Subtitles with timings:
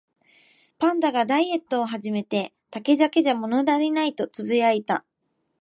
[0.79, 5.05] パンダがダイエットを始めて、「竹だけじゃ物足りない」とつぶやいた